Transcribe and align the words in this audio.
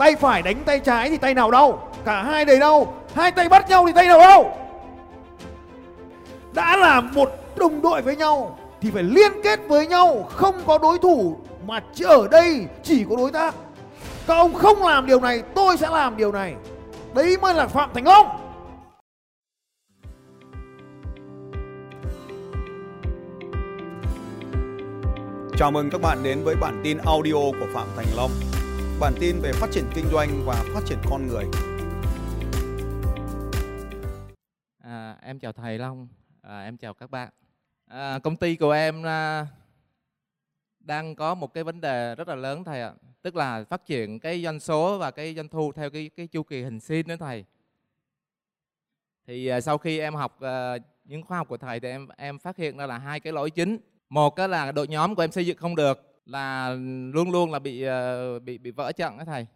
tay 0.00 0.16
phải 0.16 0.42
đánh 0.42 0.62
tay 0.64 0.80
trái 0.80 1.10
thì 1.10 1.16
tay 1.16 1.34
nào 1.34 1.50
đau? 1.50 1.90
Cả 2.04 2.22
hai 2.22 2.44
đều 2.44 2.60
đau. 2.60 2.94
Hai 3.14 3.30
tay 3.30 3.48
bắt 3.48 3.68
nhau 3.68 3.84
thì 3.86 3.92
tay 3.92 4.06
nào 4.06 4.18
đau? 4.18 4.56
Đã 6.52 6.76
là 6.76 7.00
một 7.00 7.30
đồng 7.56 7.82
đội 7.82 8.02
với 8.02 8.16
nhau 8.16 8.58
thì 8.80 8.90
phải 8.90 9.02
liên 9.02 9.32
kết 9.44 9.60
với 9.68 9.86
nhau. 9.86 10.28
Không 10.30 10.54
có 10.66 10.78
đối 10.78 10.98
thủ 10.98 11.36
mà 11.66 11.80
chỉ 11.94 12.04
ở 12.04 12.28
đây 12.28 12.66
chỉ 12.82 13.04
có 13.10 13.16
đối 13.16 13.30
tác. 13.30 13.54
Các 14.26 14.34
ông 14.34 14.54
không 14.54 14.86
làm 14.86 15.06
điều 15.06 15.20
này, 15.20 15.42
tôi 15.54 15.76
sẽ 15.76 15.88
làm 15.90 16.16
điều 16.16 16.32
này. 16.32 16.54
Đấy 17.14 17.36
mới 17.42 17.54
là 17.54 17.66
phạm 17.66 17.90
thành 17.94 18.06
long. 18.06 18.26
Chào 25.58 25.70
mừng 25.70 25.90
các 25.90 26.00
bạn 26.00 26.18
đến 26.22 26.44
với 26.44 26.56
bản 26.60 26.80
tin 26.84 26.98
audio 26.98 27.32
của 27.32 27.66
Phạm 27.74 27.86
Thành 27.96 28.06
Long. 28.16 28.30
Bản 29.00 29.14
tin 29.20 29.40
về 29.40 29.52
phát 29.52 29.66
triển 29.72 29.84
kinh 29.94 30.04
doanh 30.12 30.42
và 30.46 30.64
phát 30.74 30.80
triển 30.86 30.98
con 31.10 31.26
người. 31.26 31.44
À, 34.82 35.16
em 35.22 35.38
chào 35.38 35.52
thầy 35.52 35.78
Long, 35.78 36.08
à, 36.42 36.62
em 36.62 36.76
chào 36.76 36.94
các 36.94 37.10
bạn. 37.10 37.28
À, 37.86 38.18
công 38.18 38.36
ty 38.36 38.56
của 38.56 38.70
em 38.70 39.06
à, 39.06 39.46
đang 40.80 41.14
có 41.14 41.34
một 41.34 41.54
cái 41.54 41.64
vấn 41.64 41.80
đề 41.80 42.14
rất 42.14 42.28
là 42.28 42.34
lớn 42.34 42.64
thầy 42.64 42.82
ạ, 42.82 42.92
tức 43.22 43.36
là 43.36 43.64
phát 43.64 43.86
triển 43.86 44.20
cái 44.20 44.42
doanh 44.42 44.60
số 44.60 44.98
và 44.98 45.10
cái 45.10 45.34
doanh 45.34 45.48
thu 45.48 45.72
theo 45.72 45.90
cái 45.90 46.10
cái 46.16 46.26
chu 46.26 46.42
kỳ 46.42 46.62
hình 46.62 46.80
sin 46.80 47.06
đó 47.06 47.14
thầy. 47.20 47.44
Thì 49.26 49.46
à, 49.46 49.60
sau 49.60 49.78
khi 49.78 49.98
em 49.98 50.14
học 50.14 50.40
à, 50.40 50.74
những 51.04 51.22
khóa 51.22 51.38
học 51.38 51.48
của 51.48 51.56
thầy 51.56 51.80
thì 51.80 51.88
em 51.88 52.08
em 52.16 52.38
phát 52.38 52.56
hiện 52.56 52.76
ra 52.76 52.86
là 52.86 52.98
hai 52.98 53.20
cái 53.20 53.32
lỗi 53.32 53.50
chính. 53.50 53.78
Một 54.08 54.30
cái 54.30 54.48
là 54.48 54.72
đội 54.72 54.88
nhóm 54.88 55.14
của 55.14 55.22
em 55.22 55.32
xây 55.32 55.46
dựng 55.46 55.56
không 55.56 55.76
được, 55.76 56.09
là 56.30 56.76
luôn 57.12 57.30
luôn 57.30 57.52
là 57.52 57.58
bị 57.58 57.82
ờ, 57.82 58.38
bị 58.38 58.58
bị 58.58 58.70
vỡ 58.70 58.92
trận 58.92 59.18
đó 59.18 59.24
thầy. 59.24 59.46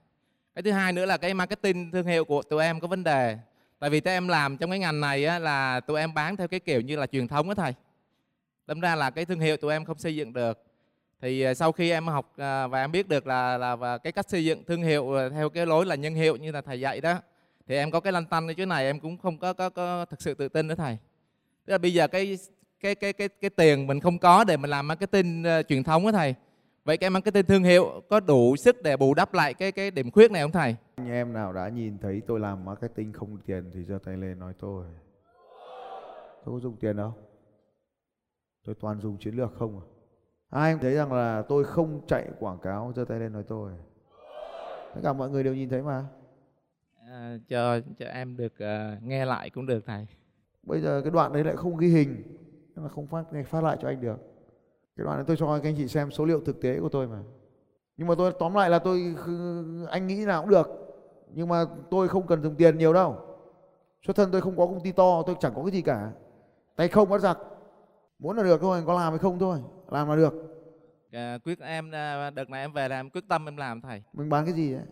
Cái 0.54 0.62
thứ 0.62 0.70
hai 0.70 0.92
nữa 0.92 1.06
là 1.06 1.16
cái 1.16 1.34
marketing 1.34 1.90
thương 1.90 2.06
hiệu 2.06 2.24
của 2.24 2.42
tụi 2.42 2.62
em 2.62 2.80
có 2.80 2.88
vấn 2.88 3.04
đề. 3.04 3.38
Tại 3.78 3.90
vì 3.90 4.00
tụi 4.00 4.14
em 4.14 4.28
làm 4.28 4.56
trong 4.56 4.70
cái 4.70 4.78
ngành 4.78 5.00
này 5.00 5.24
á, 5.24 5.38
là 5.38 5.80
tụi 5.80 6.00
em 6.00 6.14
bán 6.14 6.36
theo 6.36 6.48
cái 6.48 6.60
kiểu 6.60 6.80
như 6.80 6.96
là 6.96 7.06
truyền 7.06 7.28
thống 7.28 7.48
đó 7.48 7.54
thầy. 7.54 7.74
Đâm 8.66 8.80
ra 8.80 8.94
là 8.94 9.10
cái 9.10 9.24
thương 9.24 9.40
hiệu 9.40 9.56
tụi 9.56 9.72
em 9.72 9.84
không 9.84 9.98
xây 9.98 10.16
dựng 10.16 10.32
được. 10.32 10.62
Thì 11.20 11.42
ờ, 11.42 11.54
sau 11.54 11.72
khi 11.72 11.90
em 11.90 12.06
học 12.06 12.32
ờ, 12.36 12.68
và 12.68 12.80
em 12.80 12.92
biết 12.92 13.08
được 13.08 13.26
là 13.26 13.58
là 13.58 13.76
và 13.76 13.98
cái 13.98 14.12
cách 14.12 14.28
xây 14.28 14.44
dựng 14.44 14.64
thương 14.64 14.82
hiệu 14.82 15.14
theo 15.30 15.48
cái 15.48 15.66
lối 15.66 15.86
là 15.86 15.94
nhân 15.94 16.14
hiệu 16.14 16.36
như 16.36 16.52
là 16.52 16.60
thầy 16.60 16.80
dạy 16.80 17.00
đó 17.00 17.18
thì 17.66 17.76
em 17.76 17.90
có 17.90 18.00
cái 18.00 18.12
lăn 18.12 18.26
tăn 18.26 18.46
cái 18.46 18.54
chỗ 18.54 18.66
này 18.66 18.84
em 18.84 19.00
cũng 19.00 19.18
không 19.18 19.38
có 19.38 19.52
có 19.52 19.70
có 19.70 20.04
thực 20.04 20.22
sự 20.22 20.34
tự 20.34 20.48
tin 20.48 20.66
nữa 20.66 20.74
thầy. 20.74 20.98
Tức 21.66 21.72
là 21.72 21.78
bây 21.78 21.94
giờ 21.94 22.08
cái 22.08 22.38
cái 22.80 22.94
cái 22.94 23.12
cái 23.12 23.28
cái 23.28 23.50
tiền 23.50 23.86
mình 23.86 24.00
không 24.00 24.18
có 24.18 24.44
để 24.44 24.56
mình 24.56 24.70
làm 24.70 24.88
marketing 24.88 25.44
uh, 25.60 25.68
truyền 25.68 25.84
thống 25.84 26.04
đó 26.04 26.12
thầy 26.12 26.34
vậy 26.84 26.96
cái 26.96 27.10
marketing 27.10 27.46
thương 27.46 27.62
hiệu 27.62 28.02
có 28.10 28.20
đủ 28.20 28.56
sức 28.56 28.82
để 28.82 28.96
bù 28.96 29.14
đắp 29.14 29.34
lại 29.34 29.54
cái 29.54 29.72
cái 29.72 29.90
điểm 29.90 30.10
khuyết 30.10 30.30
này 30.30 30.42
không 30.42 30.52
thầy? 30.52 30.76
Anh 30.96 31.08
em 31.08 31.32
nào 31.32 31.52
đã 31.52 31.68
nhìn 31.68 31.98
thấy 31.98 32.22
tôi 32.26 32.40
làm 32.40 32.64
marketing 32.64 33.12
không 33.12 33.38
tiền 33.46 33.70
thì 33.74 33.84
giơ 33.84 33.98
tay 34.04 34.16
lên 34.16 34.38
nói 34.38 34.52
tôi. 34.58 34.86
Tôi 36.44 36.54
có 36.54 36.60
dùng 36.60 36.76
tiền 36.76 36.96
đâu. 36.96 37.14
Tôi 38.64 38.74
toàn 38.80 39.00
dùng 39.00 39.18
chiến 39.18 39.34
lược 39.34 39.54
không 39.58 39.80
à? 39.80 39.84
Ai 40.50 40.72
em 40.72 40.78
thấy 40.78 40.94
rằng 40.94 41.12
là 41.12 41.42
tôi 41.48 41.64
không 41.64 42.00
chạy 42.06 42.28
quảng 42.38 42.58
cáo 42.58 42.92
giơ 42.96 43.04
tay 43.04 43.20
lên 43.20 43.32
nói 43.32 43.42
tôi. 43.48 43.72
Tất 44.94 45.00
cả 45.02 45.12
mọi 45.12 45.30
người 45.30 45.44
đều 45.44 45.54
nhìn 45.54 45.68
thấy 45.68 45.82
mà. 45.82 46.06
À, 47.08 47.38
cho 47.48 47.80
cho 47.98 48.06
em 48.06 48.36
được 48.36 48.52
uh, 48.54 49.02
nghe 49.02 49.24
lại 49.24 49.50
cũng 49.50 49.66
được 49.66 49.86
thầy. 49.86 50.06
Bây 50.62 50.80
giờ 50.80 51.00
cái 51.04 51.10
đoạn 51.10 51.32
đấy 51.32 51.44
lại 51.44 51.56
không 51.56 51.76
ghi 51.76 51.88
hình 51.88 52.22
nên 52.74 52.82
là 52.84 52.88
không 52.88 53.06
phát 53.06 53.24
phát 53.46 53.64
lại 53.64 53.76
cho 53.82 53.88
anh 53.88 54.00
được 54.00 54.33
cái 54.96 55.04
đoạn 55.04 55.16
này 55.16 55.24
tôi 55.26 55.36
cho 55.36 55.46
các 55.46 55.68
anh 55.68 55.74
chị 55.76 55.88
xem 55.88 56.10
số 56.10 56.24
liệu 56.24 56.40
thực 56.40 56.60
tế 56.60 56.80
của 56.80 56.88
tôi 56.88 57.06
mà. 57.06 57.18
Nhưng 57.96 58.08
mà 58.08 58.14
tôi 58.18 58.32
tóm 58.38 58.54
lại 58.54 58.70
là 58.70 58.78
tôi 58.78 59.14
anh 59.90 60.06
nghĩ 60.06 60.24
nào 60.24 60.42
cũng 60.42 60.50
được. 60.50 60.68
Nhưng 61.34 61.48
mà 61.48 61.64
tôi 61.90 62.08
không 62.08 62.26
cần 62.26 62.42
dùng 62.42 62.54
tiền 62.54 62.78
nhiều 62.78 62.92
đâu. 62.92 63.16
Xuất 64.06 64.16
thân 64.16 64.30
tôi 64.32 64.40
không 64.40 64.56
có 64.56 64.66
công 64.66 64.80
ty 64.80 64.92
to 64.92 65.22
tôi 65.26 65.36
chẳng 65.40 65.52
có 65.54 65.62
cái 65.62 65.72
gì 65.72 65.82
cả. 65.82 66.10
Tay 66.76 66.88
không 66.88 67.08
bắt 67.08 67.20
giặc. 67.20 67.38
Muốn 68.18 68.36
là 68.36 68.42
được 68.42 68.60
thôi 68.60 68.82
có 68.86 68.94
làm 68.94 69.12
hay 69.12 69.18
không 69.18 69.38
thôi. 69.38 69.58
Làm 69.90 70.08
là 70.08 70.16
được. 70.16 70.34
À, 71.12 71.38
quyết 71.44 71.60
em 71.60 71.90
à, 71.90 72.30
đợt 72.30 72.50
này 72.50 72.60
em 72.60 72.72
về 72.72 72.88
là 72.88 72.96
em 72.96 73.10
quyết 73.10 73.24
tâm 73.28 73.48
em 73.48 73.56
làm 73.56 73.80
thầy. 73.80 74.02
Mình 74.12 74.28
bán 74.28 74.44
cái 74.44 74.54
gì 74.54 74.72
đấy 74.72 74.82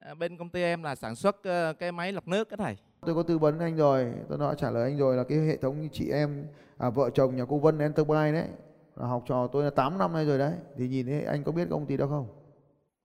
à, 0.00 0.14
bên 0.14 0.36
công 0.36 0.48
ty 0.48 0.62
em 0.62 0.82
là 0.82 0.94
sản 0.94 1.14
xuất 1.14 1.36
uh, 1.36 1.78
cái 1.78 1.92
máy 1.92 2.12
lọc 2.12 2.28
nước 2.28 2.50
đó 2.50 2.56
thầy. 2.56 2.76
Tôi 3.06 3.14
có 3.14 3.22
tư 3.22 3.38
vấn 3.38 3.58
anh 3.58 3.76
rồi. 3.76 4.12
Tôi 4.28 4.38
đã 4.38 4.54
trả 4.54 4.70
lời 4.70 4.82
anh 4.82 4.98
rồi 4.98 5.16
là 5.16 5.24
cái 5.24 5.38
hệ 5.38 5.56
thống 5.56 5.88
chị 5.92 6.10
em 6.10 6.46
à, 6.78 6.90
vợ 6.90 7.10
chồng 7.10 7.36
nhà 7.36 7.44
cô 7.48 7.58
Vân 7.58 7.78
Enterprise 7.78 8.32
đấy 8.32 8.48
là 8.96 9.06
học 9.06 9.22
trò 9.26 9.46
tôi 9.46 9.64
là 9.64 9.70
8 9.70 9.98
năm 9.98 10.12
nay 10.12 10.24
rồi 10.24 10.38
đấy. 10.38 10.52
Thì 10.76 10.88
nhìn 10.88 11.06
thấy 11.06 11.24
anh 11.24 11.44
có 11.44 11.52
biết 11.52 11.68
công 11.70 11.86
ty 11.86 11.96
đó 11.96 12.06
không? 12.06 12.26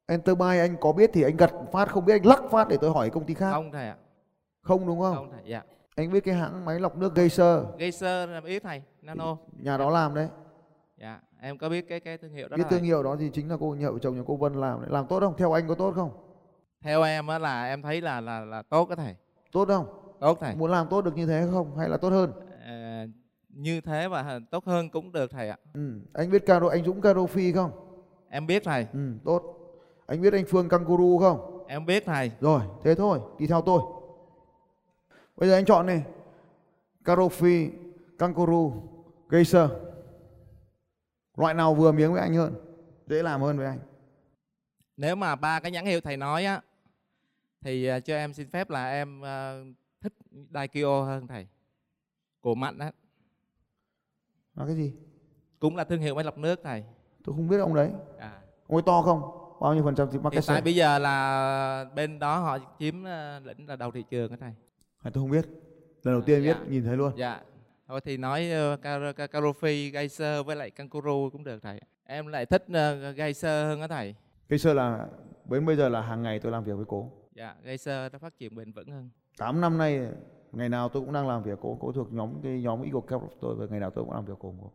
Enterprise 0.06 0.60
anh 0.60 0.76
có 0.82 0.92
biết 0.92 1.10
thì 1.14 1.24
anh 1.24 1.38
gật 1.38 1.52
phát 1.72 1.90
không 1.90 2.06
biết 2.06 2.14
anh 2.14 2.26
lắc 2.26 2.44
phát 2.52 2.68
để 2.68 2.78
tôi 2.82 2.92
hỏi 2.92 3.10
công 3.10 3.26
ty 3.26 3.34
khác. 3.34 3.52
Không 3.52 3.72
thầy 3.72 3.88
ạ. 3.88 3.96
Không 4.62 4.88
đúng 4.88 5.00
không? 5.00 5.16
Không 5.16 5.32
thầy 5.32 5.42
dạ. 5.46 5.64
Anh 5.96 6.12
biết 6.12 6.24
cái 6.24 6.36
hãng 6.36 6.66
máy 6.66 6.80
lọc 6.80 6.98
nước 6.98 7.16
Geyser. 7.16 7.60
Geyser 7.78 8.30
là 8.30 8.42
biết 8.42 8.64
thầy 8.64 8.82
Nano. 9.02 9.38
Nhà 9.60 9.78
đó 9.78 9.90
làm 9.90 10.16
đấy. 10.16 10.28
Dạ 10.98 11.20
em 11.42 11.58
có 11.58 11.70
biết 11.70 11.86
cái 11.90 12.00
cái 12.00 12.18
thương 12.18 12.34
hiệu 12.34 12.48
đó 12.48 12.58
cái 12.58 12.66
thầy. 12.70 12.80
thương 12.80 12.86
hiệu 12.86 13.04
đó 13.04 13.16
thì 13.20 13.30
chính 13.34 13.50
là 13.50 13.58
cô 13.60 13.76
nhậu 13.80 14.00
chồng 14.00 14.16
nhà 14.18 14.24
cô 14.28 14.36
Vân 14.36 14.54
làm 14.54 14.82
đấy. 14.82 14.90
làm 14.92 15.08
tốt 15.08 15.20
không? 15.20 15.34
Theo 15.38 15.52
anh 15.52 15.68
có 15.68 15.76
tốt 15.76 15.92
không? 15.96 16.12
Theo 16.82 17.04
em 17.04 17.28
á 17.28 17.40
là 17.40 17.66
em 17.66 17.82
thấy 17.82 18.02
là 18.02 18.22
là 18.22 18.40
là 18.40 18.62
tốt 18.62 18.90
đó 18.90 18.96
thầy. 18.96 19.16
Tốt 19.52 19.68
không? 19.68 19.86
Tốt 20.20 20.38
thầy. 20.42 20.56
Muốn 20.56 20.72
làm 20.72 20.88
tốt 20.88 21.02
được 21.02 21.16
như 21.16 21.26
thế 21.26 21.48
không? 21.52 21.78
Hay 21.78 21.90
là 21.90 21.98
tốt 21.98 22.10
hơn 22.10 22.32
như 23.54 23.82
thế 23.82 24.08
và 24.08 24.40
tốt 24.52 24.66
hơn 24.66 24.90
cũng 24.90 25.12
được 25.12 25.32
thầy 25.32 25.50
ạ. 25.50 25.58
Ừ. 25.74 26.00
anh 26.14 26.32
biết 26.32 26.46
caro 26.46 26.68
anh 26.68 26.86
Dũng 26.86 27.02
caro 27.02 27.26
phi 27.26 27.52
không? 27.52 27.72
Em 28.30 28.48
biết 28.48 28.64
thầy. 28.66 28.88
Ừ, 28.94 29.14
tốt. 29.26 29.58
Anh 30.06 30.22
biết 30.22 30.34
anh 30.34 30.46
Phương 30.48 30.70
Kangaroo 30.70 31.18
không? 31.20 31.66
Em 31.68 31.86
biết 31.86 32.04
thầy. 32.06 32.32
Rồi 32.42 32.62
thế 32.84 32.96
thôi 32.96 33.20
đi 33.40 33.48
theo 33.48 33.62
tôi. 33.62 33.82
Bây 35.38 35.50
giờ 35.50 35.56
anh 35.56 35.66
chọn 35.66 35.86
này 35.86 36.04
caro 37.06 37.28
phi 37.28 37.70
Kangaroo 38.18 38.72
Geyser 39.30 39.70
loại 41.38 41.54
nào 41.54 41.74
vừa 41.74 41.92
miếng 41.92 42.14
với 42.14 42.22
anh 42.22 42.34
hơn 42.34 42.54
dễ 43.08 43.24
làm 43.24 43.42
hơn 43.42 43.58
với 43.58 43.66
anh. 43.66 43.80
Nếu 44.98 45.16
mà 45.16 45.36
ba 45.36 45.60
cái 45.60 45.72
nhãn 45.72 45.86
hiệu 45.86 46.02
thầy 46.02 46.18
nói 46.18 46.46
á 46.46 46.62
thì 47.62 47.92
uh, 47.98 48.06
cho 48.06 48.16
em 48.16 48.34
xin 48.34 48.50
phép 48.50 48.70
là 48.70 48.92
em 48.92 49.22
uh, 49.22 49.76
thích 50.02 50.14
Daikyo 50.54 51.04
hơn 51.04 51.28
thầy. 51.28 51.48
Của 52.42 52.56
mạnh 52.56 52.78
á 52.80 52.92
là 54.56 54.66
cái 54.66 54.76
gì? 54.76 54.94
Cũng 55.60 55.76
là 55.76 55.84
thương 55.84 56.02
hiệu 56.02 56.16
máy 56.16 56.24
lọc 56.24 56.38
nước 56.38 56.60
thầy 56.64 56.84
tôi 57.24 57.36
không 57.36 57.48
biết 57.48 57.58
ông 57.58 57.76
đấy. 57.76 57.90
À. 58.20 58.32
ông 58.68 58.78
ấy 58.78 58.84
to 58.86 59.02
không? 59.02 59.22
Bao 59.62 59.74
nhiêu 59.74 59.84
phần 59.84 59.96
trăm 59.96 60.08
thì 60.12 60.20
market 60.20 60.34
hiện 60.34 60.44
tại 60.48 60.62
bây 60.62 60.76
giờ 60.76 61.00
là 61.00 61.86
bên 61.96 62.20
đó 62.20 62.40
họ 62.40 62.58
chiếm 62.80 62.96
uh, 63.02 63.46
lĩnh 63.46 63.68
là 63.68 63.76
đầu 63.76 63.92
thị 63.92 64.04
trường 64.10 64.32
đó 64.32 64.38
thầy 64.40 64.54
à, 65.04 65.12
tôi 65.14 65.24
không 65.24 65.32
biết. 65.32 65.46
Lần 66.04 66.16
đầu 66.16 66.22
tiên 66.22 66.44
dạ. 66.44 66.54
biết 66.54 66.60
nhìn 66.70 66.84
thấy 66.84 66.98
luôn. 66.98 67.12
Dạ. 67.18 67.42
Thôi 67.88 68.02
thì 68.04 68.18
nói 68.18 68.50
uh, 68.74 68.80
Carofi, 69.16 69.92
Geyser 69.92 70.46
với 70.46 70.56
lại 70.56 70.70
Kankuru 70.70 71.30
cũng 71.32 71.44
được 71.44 71.64
thầy. 71.64 71.82
Em 72.04 72.28
lại 72.28 72.46
thích 72.46 72.66
uh, 72.68 73.16
Geyser 73.18 73.68
hơn 73.68 73.80
đó 73.80 73.88
thầy. 73.88 74.16
Geyser 74.50 74.76
là 74.76 75.08
đến 75.50 75.66
bây 75.66 75.76
giờ 75.76 75.90
là 75.90 76.02
hàng 76.02 76.24
ngày 76.24 76.40
tôi 76.40 76.52
làm 76.52 76.64
việc 76.64 76.74
với 76.74 76.86
cô. 76.88 77.12
Dạ 77.36 77.56
Geyser 77.64 78.14
nó 78.14 78.20
phát 78.20 78.38
triển 78.38 78.56
bền 78.56 78.72
vững 78.72 78.92
hơn. 78.92 79.10
8 79.38 79.62
năm 79.62 79.78
nay 79.78 80.08
ngày 80.52 80.70
nào 80.70 80.90
tôi 80.90 81.04
cũng 81.04 81.14
đang 81.14 81.28
làm 81.28 81.44
việc 81.44 81.60
cô 81.62 81.78
cô 81.82 81.92
thuộc 81.92 82.14
nhóm 82.14 82.30
cái 82.44 82.62
nhóm 82.62 82.82
Eagle 82.82 83.02
Cap 83.08 83.22
của 83.22 83.28
tôi 83.42 83.56
và 83.56 83.66
ngày 83.70 83.80
nào 83.80 83.90
tôi 83.90 84.06
cũng 84.06 84.14
làm 84.14 84.26
việc 84.26 84.40
cùng 84.40 84.58
cô. 84.62 84.72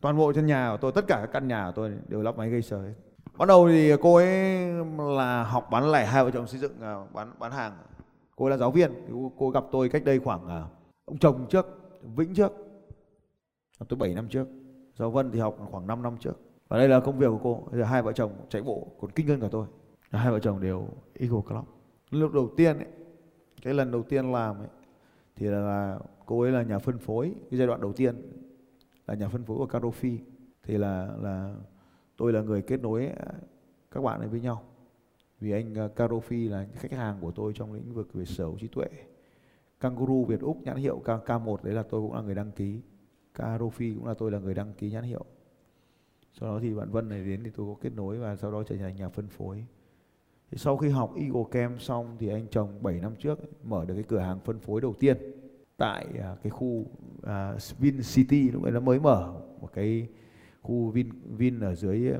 Toàn 0.00 0.16
bộ 0.16 0.32
trên 0.32 0.46
nhà 0.46 0.68
của 0.70 0.76
tôi 0.76 0.92
tất 0.92 1.04
cả 1.08 1.18
các 1.20 1.30
căn 1.32 1.48
nhà 1.48 1.66
của 1.66 1.72
tôi 1.76 1.92
đều 2.08 2.22
lắp 2.22 2.36
máy 2.36 2.50
gây 2.50 2.62
hết. 2.70 2.94
Bắt 3.38 3.48
đầu 3.48 3.68
thì 3.68 3.92
cô 4.00 4.14
ấy 4.14 4.26
là 4.98 5.44
học 5.44 5.68
bán 5.70 5.92
lẻ 5.92 6.06
hai 6.06 6.24
vợ 6.24 6.30
chồng 6.30 6.46
xây 6.46 6.60
dựng 6.60 6.80
à, 6.80 6.96
bán 7.14 7.32
bán 7.38 7.52
hàng. 7.52 7.72
Cô 8.36 8.44
ấy 8.44 8.50
là 8.50 8.56
giáo 8.56 8.70
viên 8.70 8.92
cô, 9.38 9.50
gặp 9.50 9.64
tôi 9.72 9.88
cách 9.88 10.04
đây 10.04 10.18
khoảng 10.18 10.48
à, 10.48 10.64
ông 11.04 11.18
chồng 11.18 11.46
trước 11.50 11.66
Vĩnh 12.16 12.34
trước 12.34 12.52
tôi 13.88 13.96
7 13.96 14.14
năm 14.14 14.28
trước. 14.28 14.48
Giáo 14.98 15.10
Vân 15.10 15.30
thì 15.30 15.38
học 15.38 15.56
khoảng 15.70 15.86
5 15.86 16.02
năm 16.02 16.16
trước. 16.20 16.34
Và 16.68 16.78
đây 16.78 16.88
là 16.88 17.00
công 17.00 17.18
việc 17.18 17.26
của 17.26 17.40
cô 17.42 17.68
bây 17.70 17.80
giờ 17.80 17.86
hai 17.86 18.02
vợ 18.02 18.12
chồng 18.12 18.32
chạy 18.48 18.62
bộ 18.62 18.86
còn 19.00 19.10
kinh 19.10 19.28
hơn 19.28 19.40
cả 19.40 19.48
tôi. 19.50 19.66
Hai 20.10 20.32
vợ 20.32 20.38
chồng 20.38 20.60
đều 20.60 20.88
Eagle 21.14 21.40
Club. 21.48 21.64
Lúc 22.10 22.32
đầu 22.32 22.50
tiên 22.56 22.78
ấy, 22.78 22.86
cái 23.62 23.74
lần 23.74 23.90
đầu 23.90 24.02
tiên 24.02 24.32
làm 24.32 24.58
ấy, 24.58 24.68
thì 25.36 25.46
là, 25.46 25.60
là 25.60 25.98
cô 26.26 26.40
ấy 26.40 26.52
là 26.52 26.62
nhà 26.62 26.78
phân 26.78 26.98
phối 26.98 27.34
cái 27.50 27.58
giai 27.58 27.66
đoạn 27.66 27.80
đầu 27.80 27.92
tiên 27.92 28.16
là 29.06 29.14
nhà 29.14 29.28
phân 29.28 29.44
phối 29.44 29.58
của 29.58 29.66
Carofi 29.66 30.18
thì 30.62 30.78
là 30.78 31.16
là 31.22 31.54
tôi 32.16 32.32
là 32.32 32.42
người 32.42 32.62
kết 32.62 32.80
nối 32.80 33.10
các 33.90 34.00
bạn 34.00 34.20
ấy 34.20 34.28
với 34.28 34.40
nhau. 34.40 34.62
Vì 35.40 35.52
anh 35.52 35.74
à, 35.74 35.88
Carofi 35.96 36.50
là 36.50 36.66
khách 36.72 36.92
hàng 36.92 37.18
của 37.20 37.30
tôi 37.30 37.52
trong 37.54 37.72
lĩnh 37.72 37.94
vực 37.94 38.12
về 38.12 38.24
sở 38.24 38.44
hữu 38.44 38.58
trí 38.58 38.68
tuệ. 38.68 38.88
Kangaroo 39.80 40.22
Việt 40.28 40.40
Úc 40.40 40.62
nhãn 40.62 40.76
hiệu 40.76 40.98
K, 40.98 41.08
K1 41.08 41.56
đấy 41.62 41.74
là 41.74 41.82
tôi 41.82 42.00
cũng 42.00 42.14
là 42.14 42.22
người 42.22 42.34
đăng 42.34 42.52
ký. 42.52 42.80
Carofi 43.34 43.94
cũng 43.94 44.06
là 44.06 44.14
tôi 44.14 44.30
là 44.30 44.38
người 44.38 44.54
đăng 44.54 44.72
ký 44.74 44.90
nhãn 44.90 45.04
hiệu. 45.04 45.24
Sau 46.32 46.48
đó 46.48 46.58
thì 46.62 46.74
bạn 46.74 46.90
Vân 46.90 47.08
này 47.08 47.24
đến 47.24 47.44
thì 47.44 47.50
tôi 47.56 47.74
có 47.74 47.80
kết 47.80 47.92
nối 47.96 48.18
và 48.18 48.36
sau 48.36 48.52
đó 48.52 48.62
trở 48.62 48.76
thành 48.76 48.96
nhà 48.96 49.08
phân 49.08 49.28
phối 49.28 49.66
thì 50.52 50.58
sau 50.58 50.76
khi 50.76 50.88
học 50.88 51.14
Eagle 51.16 51.42
Camp 51.50 51.80
xong 51.80 52.16
thì 52.18 52.28
anh 52.28 52.46
chồng 52.50 52.68
7 52.80 52.94
năm 52.94 53.12
trước 53.18 53.38
mở 53.64 53.84
được 53.84 53.94
cái 53.94 54.04
cửa 54.08 54.18
hàng 54.18 54.38
phân 54.44 54.58
phối 54.58 54.80
đầu 54.80 54.94
tiên 55.00 55.16
tại 55.76 56.06
à, 56.20 56.36
cái 56.42 56.50
khu 56.50 56.84
à, 57.22 57.54
Vin 57.78 58.00
City 58.14 58.50
lúc 58.50 58.62
ấy 58.62 58.72
nó 58.72 58.80
mới 58.80 59.00
mở 59.00 59.32
một 59.60 59.68
cái 59.74 60.08
khu 60.62 60.90
Vin 60.90 61.08
Vin 61.36 61.60
ở 61.60 61.74
dưới 61.74 62.12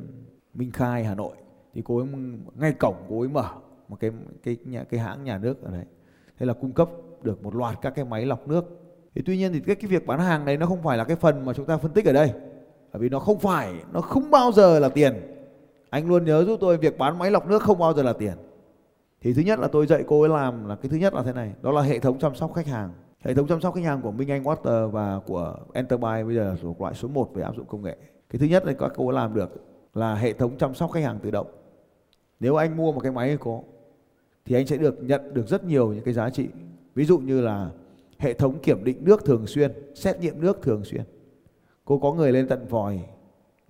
Minh 0.54 0.70
Khai 0.70 1.04
Hà 1.04 1.14
Nội. 1.14 1.36
Thì 1.74 1.82
cô 1.84 1.98
ấy 1.98 2.06
ngay 2.54 2.72
cổng 2.72 2.96
cô 3.08 3.20
ấy 3.20 3.28
mở 3.28 3.48
một 3.88 3.96
cái 4.00 4.10
cái 4.42 4.56
nhà 4.64 4.84
cái 4.84 5.00
hãng 5.00 5.24
nhà 5.24 5.38
nước 5.38 5.62
ở 5.62 5.70
đấy. 5.70 5.84
Thế 6.38 6.46
là 6.46 6.52
cung 6.52 6.72
cấp 6.72 6.88
được 7.22 7.42
một 7.42 7.54
loạt 7.54 7.78
các 7.82 7.90
cái 7.90 8.04
máy 8.04 8.26
lọc 8.26 8.48
nước. 8.48 8.64
Thì 9.14 9.22
tuy 9.26 9.36
nhiên 9.36 9.52
thì 9.52 9.60
cái, 9.60 9.76
cái 9.76 9.90
việc 9.90 10.06
bán 10.06 10.20
hàng 10.20 10.44
này 10.44 10.56
nó 10.56 10.66
không 10.66 10.82
phải 10.82 10.98
là 10.98 11.04
cái 11.04 11.16
phần 11.16 11.44
mà 11.44 11.52
chúng 11.52 11.66
ta 11.66 11.76
phân 11.76 11.92
tích 11.92 12.04
ở 12.04 12.12
đây. 12.12 12.32
Bởi 12.92 13.02
vì 13.02 13.08
nó 13.08 13.18
không 13.18 13.38
phải 13.38 13.74
nó 13.92 14.00
không 14.00 14.30
bao 14.30 14.52
giờ 14.52 14.78
là 14.78 14.88
tiền 14.88 15.12
anh 15.92 16.08
luôn 16.08 16.24
nhớ 16.24 16.44
giúp 16.44 16.58
tôi 16.60 16.76
việc 16.76 16.98
bán 16.98 17.18
máy 17.18 17.30
lọc 17.30 17.48
nước 17.48 17.62
không 17.62 17.78
bao 17.78 17.94
giờ 17.94 18.02
là 18.02 18.12
tiền. 18.12 18.34
Thì 19.20 19.32
thứ 19.32 19.42
nhất 19.42 19.58
là 19.58 19.68
tôi 19.68 19.86
dạy 19.86 20.04
cô 20.06 20.20
ấy 20.20 20.28
làm 20.28 20.68
là 20.68 20.76
cái 20.76 20.90
thứ 20.90 20.96
nhất 20.96 21.14
là 21.14 21.22
thế 21.22 21.32
này, 21.32 21.52
đó 21.62 21.72
là 21.72 21.82
hệ 21.82 21.98
thống 21.98 22.18
chăm 22.18 22.34
sóc 22.34 22.54
khách 22.54 22.66
hàng. 22.66 22.92
Hệ 23.20 23.34
thống 23.34 23.46
chăm 23.46 23.60
sóc 23.60 23.74
khách 23.74 23.84
hàng 23.84 24.02
của 24.02 24.10
Minh 24.10 24.30
Anh 24.30 24.42
Water 24.42 24.88
và 24.88 25.20
của 25.26 25.56
Enterprise 25.72 26.24
bây 26.24 26.34
giờ 26.34 26.44
là 26.44 26.56
thuộc 26.62 26.80
loại 26.80 26.94
số 26.94 27.08
1 27.08 27.34
về 27.34 27.42
áp 27.42 27.56
dụng 27.56 27.66
công 27.66 27.82
nghệ. 27.82 27.96
Cái 28.30 28.40
thứ 28.40 28.46
nhất 28.46 28.66
là 28.66 28.72
các 28.72 28.92
cô 28.96 29.08
ấy 29.08 29.14
làm 29.14 29.34
được 29.34 29.50
là 29.94 30.14
hệ 30.14 30.32
thống 30.32 30.58
chăm 30.58 30.74
sóc 30.74 30.90
khách 30.92 31.04
hàng 31.04 31.18
tự 31.22 31.30
động. 31.30 31.46
Nếu 32.40 32.56
anh 32.56 32.76
mua 32.76 32.92
một 32.92 33.00
cái 33.00 33.12
máy 33.12 33.36
có 33.40 33.60
thì 34.44 34.56
anh 34.56 34.66
sẽ 34.66 34.76
được 34.76 35.02
nhận 35.02 35.34
được 35.34 35.48
rất 35.48 35.64
nhiều 35.64 35.92
những 35.92 36.04
cái 36.04 36.14
giá 36.14 36.30
trị. 36.30 36.48
Ví 36.94 37.04
dụ 37.04 37.18
như 37.18 37.40
là 37.40 37.70
hệ 38.18 38.32
thống 38.32 38.58
kiểm 38.58 38.84
định 38.84 39.04
nước 39.04 39.24
thường 39.24 39.46
xuyên, 39.46 39.72
xét 39.94 40.20
nghiệm 40.20 40.40
nước 40.40 40.62
thường 40.62 40.84
xuyên. 40.84 41.02
Cô 41.84 41.98
có 41.98 42.12
người 42.12 42.32
lên 42.32 42.48
tận 42.48 42.66
vòi 42.68 43.00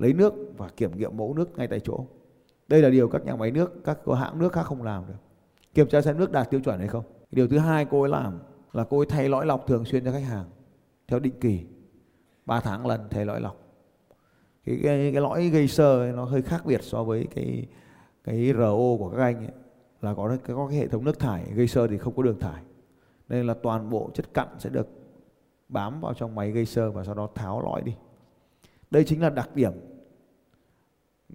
lấy 0.02 0.12
nước 0.12 0.34
và 0.56 0.68
kiểm 0.76 0.96
nghiệm 0.96 1.16
mẫu 1.16 1.34
nước 1.34 1.58
ngay 1.58 1.68
tại 1.68 1.80
chỗ. 1.80 2.06
Đây 2.68 2.82
là 2.82 2.90
điều 2.90 3.08
các 3.08 3.24
nhà 3.24 3.36
máy 3.36 3.50
nước 3.50 3.84
các 3.84 3.98
hãng 4.18 4.38
nước 4.38 4.52
khác 4.52 4.62
không 4.62 4.82
làm 4.82 5.04
được. 5.08 5.14
Kiểm 5.74 5.88
tra 5.88 6.00
xem 6.00 6.18
nước 6.18 6.32
đạt 6.32 6.50
tiêu 6.50 6.60
chuẩn 6.60 6.78
hay 6.78 6.88
không. 6.88 7.04
Điều 7.30 7.48
thứ 7.48 7.58
hai 7.58 7.84
cô 7.84 8.02
ấy 8.02 8.10
làm 8.10 8.38
là 8.72 8.84
cô 8.84 8.98
ấy 8.98 9.06
thay 9.06 9.28
lõi 9.28 9.46
lọc 9.46 9.66
thường 9.66 9.84
xuyên 9.84 10.04
cho 10.04 10.12
khách 10.12 10.24
hàng 10.24 10.44
theo 11.08 11.18
định 11.18 11.40
kỳ. 11.40 11.64
3 12.46 12.60
tháng 12.60 12.86
lần 12.86 13.00
thay 13.10 13.24
lõi 13.24 13.40
lọc. 13.40 13.56
Cái, 14.64 14.80
cái, 14.82 15.12
cái 15.12 15.22
lõi 15.22 15.48
gây 15.48 15.68
sơ 15.68 16.12
nó 16.16 16.24
hơi 16.24 16.42
khác 16.42 16.66
biệt 16.66 16.82
so 16.82 17.04
với 17.04 17.26
cái 17.34 17.66
cái 18.24 18.52
RO 18.58 18.96
của 18.98 19.12
các 19.16 19.22
anh 19.22 19.36
ấy, 19.36 19.52
là 20.00 20.14
có 20.14 20.36
có 20.46 20.66
cái 20.68 20.78
hệ 20.78 20.88
thống 20.88 21.04
nước 21.04 21.18
thải 21.18 21.44
gây 21.54 21.68
sơ 21.68 21.86
thì 21.86 21.98
không 21.98 22.14
có 22.16 22.22
đường 22.22 22.38
thải. 22.40 22.62
Nên 23.28 23.46
là 23.46 23.54
toàn 23.54 23.90
bộ 23.90 24.10
chất 24.14 24.34
cặn 24.34 24.48
sẽ 24.58 24.70
được 24.70 24.88
bám 25.68 26.00
vào 26.00 26.14
trong 26.14 26.34
máy 26.34 26.50
gây 26.50 26.66
sơ 26.66 26.90
và 26.90 27.04
sau 27.04 27.14
đó 27.14 27.28
tháo 27.34 27.62
lõi 27.62 27.82
đi. 27.82 27.94
Đây 28.90 29.04
chính 29.04 29.20
là 29.20 29.30
đặc 29.30 29.50
điểm 29.54 29.72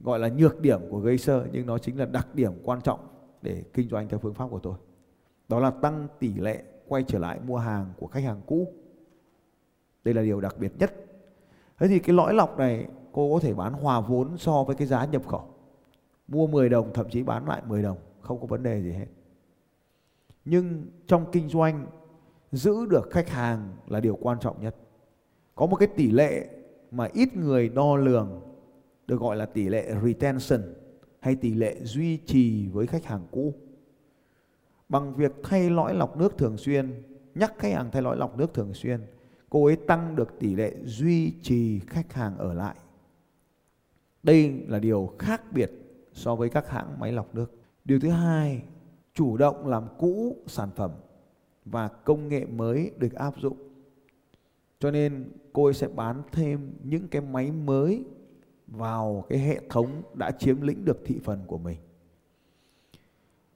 gọi 0.04 0.20
là 0.20 0.30
nhược 0.30 0.60
điểm 0.60 0.82
của 0.90 1.00
gây 1.00 1.18
sơ, 1.18 1.48
nhưng 1.52 1.66
nó 1.66 1.78
chính 1.78 2.00
là 2.00 2.06
đặc 2.06 2.28
điểm 2.36 2.52
quan 2.64 2.82
trọng 2.82 3.00
để 3.42 3.64
kinh 3.74 3.90
doanh 3.90 4.10
theo 4.10 4.20
phương 4.20 4.34
pháp 4.34 4.48
của 4.50 4.60
tôi. 4.60 4.78
Đó 5.48 5.60
là 5.60 5.72
tăng 5.72 6.08
tỷ 6.20 6.34
lệ 6.34 6.64
quay 6.88 7.04
trở 7.08 7.20
lại 7.20 7.40
mua 7.46 7.58
hàng 7.58 7.94
của 7.98 8.08
khách 8.08 8.24
hàng 8.24 8.42
cũ. 8.46 8.74
Đây 10.04 10.14
là 10.14 10.22
điều 10.22 10.42
đặc 10.42 10.56
biệt 10.60 10.72
nhất. 10.80 10.94
Thế 11.80 11.88
thì 11.88 12.00
cái 12.00 12.16
lõi 12.16 12.34
lọc 12.34 12.58
này, 12.58 12.88
cô 13.12 13.34
có 13.34 13.40
thể 13.40 13.54
bán 13.54 13.74
hòa 13.74 14.02
vốn 14.02 14.38
so 14.38 14.64
với 14.64 14.76
cái 14.76 14.88
giá 14.88 15.06
nhập 15.06 15.28
khẩu. 15.28 15.46
Mua 16.28 16.48
10 16.48 16.70
đồng, 16.70 16.94
thậm 16.94 17.10
chí 17.10 17.24
bán 17.24 17.48
lại 17.48 17.62
10 17.68 17.84
đồng, 17.84 17.98
không 18.22 18.40
có 18.42 18.48
vấn 18.48 18.64
đề 18.64 18.82
gì 18.82 18.92
hết. 18.92 19.08
Nhưng 20.46 20.86
trong 21.08 21.26
kinh 21.32 21.50
doanh, 21.50 21.88
giữ 22.52 22.86
được 22.86 23.10
khách 23.12 23.30
hàng 23.30 23.76
là 23.88 24.00
điều 24.00 24.18
quan 24.22 24.40
trọng 24.40 24.62
nhất. 24.62 24.76
Có 25.56 25.66
một 25.66 25.76
cái 25.76 25.88
tỷ 25.88 26.12
lệ 26.12 26.50
mà 26.92 27.10
ít 27.14 27.36
người 27.38 27.70
đo 27.70 27.96
lường 27.96 28.42
được 29.08 29.20
gọi 29.20 29.36
là 29.36 29.46
tỷ 29.46 29.70
lệ 29.70 29.94
retention 30.04 30.74
hay 31.20 31.36
tỷ 31.36 31.54
lệ 31.54 31.76
duy 31.84 32.18
trì 32.18 32.68
với 32.68 32.88
khách 32.88 33.06
hàng 33.06 33.28
cũ. 33.32 33.54
Bằng 34.90 35.16
việc 35.16 35.32
thay 35.44 35.70
lõi 35.70 35.96
lọc 35.96 36.18
nước 36.18 36.38
thường 36.38 36.58
xuyên, 36.58 37.04
nhắc 37.36 37.54
khách 37.58 37.74
hàng 37.74 37.90
thay 37.92 38.02
lõi 38.02 38.18
lọc 38.18 38.38
nước 38.38 38.54
thường 38.54 38.74
xuyên, 38.74 39.00
cô 39.50 39.66
ấy 39.66 39.76
tăng 39.76 40.16
được 40.16 40.40
tỷ 40.40 40.56
lệ 40.56 40.76
duy 40.84 41.34
trì 41.42 41.80
khách 41.80 42.14
hàng 42.14 42.38
ở 42.38 42.54
lại. 42.54 42.76
Đây 44.24 44.64
là 44.68 44.80
điều 44.80 45.14
khác 45.20 45.42
biệt 45.54 45.72
so 46.14 46.36
với 46.36 46.50
các 46.50 46.70
hãng 46.70 47.00
máy 47.00 47.12
lọc 47.12 47.36
nước. 47.36 47.52
Điều 47.86 48.00
thứ 48.00 48.10
hai, 48.10 48.64
chủ 49.14 49.38
động 49.38 49.68
làm 49.68 49.84
cũ 49.98 50.38
sản 50.48 50.70
phẩm 50.76 50.92
và 51.66 51.88
công 51.88 52.28
nghệ 52.28 52.46
mới 52.46 52.92
được 52.98 53.14
áp 53.14 53.34
dụng. 53.42 53.58
Cho 54.80 54.92
nên 54.92 55.32
cô 55.54 55.66
ấy 55.66 55.74
sẽ 55.74 55.88
bán 55.88 56.22
thêm 56.32 56.74
những 56.84 57.08
cái 57.08 57.22
máy 57.22 57.52
mới 57.52 58.04
vào 58.68 59.26
cái 59.30 59.40
hệ 59.40 59.62
thống 59.70 60.02
đã 60.14 60.32
chiếm 60.32 60.62
lĩnh 60.62 60.86
được 60.86 60.98
thị 61.06 61.20
phần 61.24 61.40
của 61.48 61.58
mình 61.58 61.78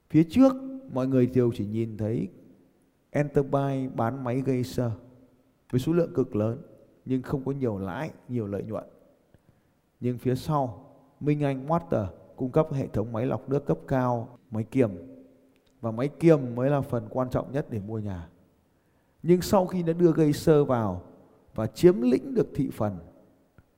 phía 0.10 0.24
trước 0.30 0.56
mọi 0.94 1.08
người 1.08 1.25
đều 1.25 1.52
chỉ 1.56 1.66
nhìn 1.66 1.98
thấy 1.98 2.30
Enterprise 3.10 3.90
bán 3.96 4.24
máy 4.24 4.42
gây 4.46 4.63
sơ 4.63 4.92
với 5.72 5.81
số 5.81 5.94
lượng 5.94 6.13
cực 6.13 6.36
lớn 6.36 6.62
nhưng 7.06 7.22
không 7.22 7.46
có 7.46 7.52
nhiều 7.52 7.78
lãi, 7.78 8.12
nhiều 8.28 8.48
lợi 8.48 8.63
nhuận. 8.63 8.84
Nhưng 10.00 10.18
phía 10.18 10.36
sau, 10.36 10.86
Minh 11.19 11.44
Anh 11.44 11.68
Water 11.68 12.06
cung 12.36 12.52
cấp 12.52 12.68
hệ 12.72 12.88
thống 12.88 13.12
máy 13.12 13.25
lọc 13.25 13.50
nước 13.50 13.66
cấp 13.66 13.78
cao, 13.88 14.38
máy 14.52 14.63
kiềm 14.63 14.90
và 15.81 15.92
máy 15.92 16.08
kiềm 16.08 16.56
mới 16.56 16.69
là 16.69 16.81
phần 16.81 17.08
quan 17.10 17.30
trọng 17.30 17.52
nhất 17.52 17.68
để 17.69 17.80
mua 17.80 18.00
nhà. 18.00 18.30
Nhưng 19.24 19.42
sau 19.42 19.68
khi 19.68 19.84
nó 19.84 19.94
đưa 19.94 20.12
gây 20.12 20.34
sơ 20.34 20.66
vào 20.66 21.02
và 21.56 21.68
chiếm 21.68 22.02
lĩnh 22.02 22.34
được 22.34 22.48
thị 22.56 22.69
phần 22.74 22.98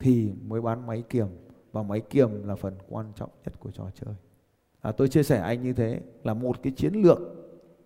thì 0.03 0.31
mới 0.47 0.61
bán 0.61 0.87
máy 0.87 1.03
kiềm 1.09 1.27
và 1.71 1.83
máy 1.83 2.01
kiềm 2.09 2.47
là 2.47 2.55
phần 2.55 2.73
quan 2.89 3.11
trọng 3.15 3.29
nhất 3.45 3.59
của 3.59 3.71
trò 3.71 3.89
chơi. 3.95 4.15
À, 4.81 4.91
tôi 4.91 5.09
chia 5.09 5.23
sẻ 5.23 5.39
anh 5.39 5.63
như 5.63 5.73
thế 5.73 6.01
là 6.23 6.33
một 6.33 6.63
cái 6.63 6.73
chiến 6.75 6.93
lược. 6.93 7.19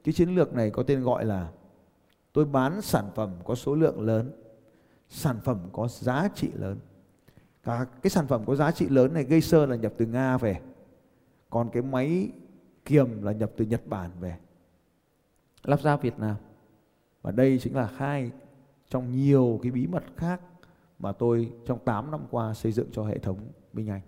Cái 0.04 0.14
chiến 0.14 0.30
lược 0.30 0.54
này 0.54 0.69
có 0.69 0.84
tên 0.84 1.04
gọi 1.04 1.25
là 1.25 1.52
tôi 2.34 2.46
bán 2.46 2.81
sản 2.81 3.06
phẩm 3.16 3.31
có 3.44 3.56
số 3.56 3.75
lượng 3.75 4.02
lớn, 4.02 4.31
sản 5.10 5.40
phẩm 5.44 5.69
có 5.72 5.88
giá 5.88 6.30
trị 6.36 6.52
lớn. 6.54 6.80
Cả 7.64 7.86
cái 8.02 8.10
sản 8.10 8.28
phẩm 8.28 8.44
có 8.46 8.56
giá 8.56 8.72
trị 8.72 8.90
lớn 8.90 9.13
này 9.13 9.24
gây 9.24 9.42
sơ 9.42 9.66
là 9.66 9.75
nhập 9.75 9.94
từ 9.98 10.06
Nga 10.06 10.38
về. 10.38 10.62
Còn 11.50 11.70
cái 11.70 11.84
máy 11.84 12.31
kiềm 12.86 13.24
là 13.24 13.31
nhập 13.31 13.52
từ 13.58 13.66
Nhật 13.66 13.81
Bản 13.88 14.12
về. 14.20 14.38
Lắp 15.63 15.81
ráp 15.81 16.02
Việt 16.02 16.20
Nam. 16.20 16.36
Và 17.22 17.31
đây 17.31 17.60
chính 17.60 17.75
là 17.75 17.90
hai 17.96 18.31
trong 18.90 19.12
nhiều 19.12 19.60
cái 19.63 19.72
bí 19.72 19.88
mật 19.88 20.04
khác 20.16 20.42
mà 21.00 21.12
tôi 21.12 21.54
trong 21.66 21.80
8 21.86 22.12
năm 22.12 22.22
qua 22.32 22.54
xây 22.54 22.72
dựng 22.72 22.88
cho 22.92 23.04
hệ 23.04 23.18
thống 23.18 23.38
Minh 23.74 23.90
Anh. 23.90 24.02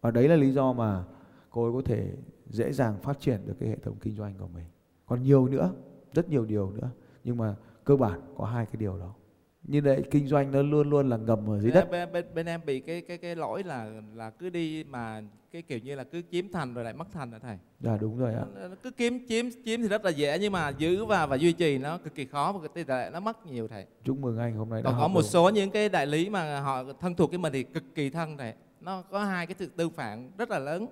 Và 0.00 0.10
đấy 0.10 0.28
là 0.28 0.36
lý 0.36 0.52
do 0.52 0.72
mà 0.72 1.04
cô 1.50 1.64
ấy 1.64 1.72
có 1.72 1.82
thể 1.84 2.12
dễ 2.46 2.72
dàng 2.72 2.98
phát 3.02 3.20
triển 3.20 3.40
được 3.46 3.54
cái 3.60 3.68
hệ 3.68 3.76
thống 3.76 3.96
kinh 4.00 4.14
doanh 4.14 4.34
của 4.38 4.48
mình. 4.48 4.66
Còn 5.06 5.22
nhiều 5.22 5.48
nữa, 5.48 5.74
rất 6.12 6.28
nhiều 6.28 6.44
điều 6.44 6.70
nữa. 6.70 6.90
Nhưng 7.24 7.36
mà 7.36 7.56
cơ 7.84 7.96
bản 7.96 8.20
có 8.36 8.44
hai 8.44 8.66
cái 8.66 8.76
điều 8.76 8.98
đó 8.98 9.14
như 9.64 9.82
vậy 9.82 10.04
kinh 10.10 10.28
doanh 10.28 10.52
nó 10.52 10.62
luôn 10.62 10.90
luôn 10.90 11.08
là 11.08 11.16
ngầm 11.16 11.50
ở 11.50 11.60
dưới 11.60 11.72
đất. 11.72 11.90
bên, 11.90 12.12
bên, 12.12 12.24
bên 12.34 12.46
em 12.46 12.60
bị 12.66 12.80
cái 12.80 13.00
cái 13.00 13.18
cái 13.18 13.36
lỗi 13.36 13.62
là 13.62 14.00
là 14.14 14.30
cứ 14.30 14.50
đi 14.50 14.84
mà 14.84 15.22
cái 15.52 15.62
kiểu 15.62 15.78
như 15.78 15.94
là 15.94 16.04
cứ 16.04 16.22
chiếm 16.30 16.52
thành 16.52 16.74
rồi 16.74 16.84
lại 16.84 16.92
mất 16.92 17.12
thành 17.12 17.32
hả 17.32 17.38
thầy? 17.38 17.58
Dạ 17.80 17.96
đúng 18.00 18.18
rồi 18.18 18.34
ạ. 18.34 18.44
Cứ 18.82 18.90
kiếm 18.90 19.26
chiếm 19.28 19.46
chiếm 19.64 19.82
thì 19.82 19.88
rất 19.88 20.04
là 20.04 20.10
dễ 20.10 20.38
nhưng 20.38 20.52
mà 20.52 20.68
giữ 20.68 21.04
và 21.04 21.26
và 21.26 21.36
duy 21.36 21.52
trì 21.52 21.78
nó 21.78 21.98
cực 21.98 22.14
kỳ 22.14 22.26
khó 22.26 22.52
và 22.52 22.68
tỷ 22.74 22.84
lệ 22.84 23.10
nó 23.12 23.20
mất 23.20 23.46
nhiều 23.46 23.68
thầy. 23.68 23.86
Chúc 24.04 24.18
mừng 24.18 24.38
anh 24.38 24.56
hôm 24.56 24.70
nay 24.70 24.82
còn 24.84 24.94
có 24.98 25.08
một 25.08 25.20
được. 25.20 25.26
số 25.26 25.48
những 25.48 25.70
cái 25.70 25.88
đại 25.88 26.06
lý 26.06 26.30
mà 26.30 26.60
họ 26.60 26.84
thân 27.00 27.14
thuộc 27.14 27.30
với 27.30 27.38
mình 27.38 27.52
thì 27.52 27.62
cực 27.62 27.84
kỳ 27.94 28.10
thân 28.10 28.36
thầy. 28.36 28.54
Nó 28.80 29.02
có 29.02 29.24
hai 29.24 29.46
cái 29.46 29.54
sự 29.58 29.66
tư 29.76 29.88
phản 29.88 30.30
rất 30.38 30.50
là 30.50 30.58
lớn. 30.58 30.86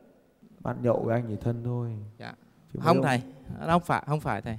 Bạn 0.60 0.76
nhậu 0.82 1.02
với 1.04 1.14
anh 1.14 1.24
thì 1.28 1.36
thân 1.40 1.62
thôi. 1.64 1.90
Dạ. 2.18 2.34
Chứ 2.72 2.80
không 2.82 3.02
thầy 3.02 3.22
nó 3.60 3.66
không 3.66 3.82
phải 3.82 4.02
không 4.06 4.20
phải 4.20 4.42
thầy. 4.42 4.58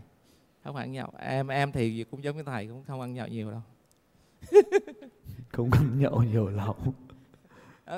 Không 0.63 0.75
phải 0.75 0.84
ăn 0.84 0.91
nhậu. 0.91 1.10
Em 1.20 1.48
em 1.48 1.72
thì 1.72 2.03
cũng 2.12 2.24
giống 2.24 2.38
như 2.38 2.44
thầy 2.44 2.68
cũng 2.68 2.84
không 2.88 3.01
ăn 3.01 3.13
nhậu 3.13 3.27
nhiều 3.27 3.51
đâu 3.51 3.62
không 5.51 5.69
ăn 5.71 6.00
nhậu 6.00 6.24
nhiều 6.24 6.50
lắm. 6.50 6.75